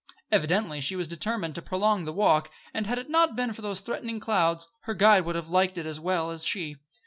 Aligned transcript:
Evidently 0.31 0.81
she 0.81 0.95
was 0.95 1.07
determined 1.07 1.53
to 1.53 1.61
prolong 1.61 2.05
the 2.05 2.11
walk, 2.11 2.49
and, 2.73 2.87
had 2.87 2.97
it 2.97 3.07
not 3.07 3.35
been 3.35 3.53
for 3.53 3.61
those 3.61 3.81
threatening 3.81 4.19
clouds, 4.19 4.67
her 4.85 4.95
guide 4.95 5.25
would 5.25 5.35
have 5.35 5.49
liked 5.51 5.77
it 5.77 5.85
as 5.85 5.99
well 5.99 6.31
as 6.31 6.43
she. 6.43 6.77